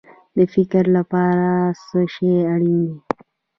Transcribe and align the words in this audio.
د 0.35 0.39
فکر 0.53 0.83
لپاره 0.97 1.47
څه 1.85 1.99
شی 2.13 2.31
اړین 2.53 2.77
دی؟ 2.85 2.97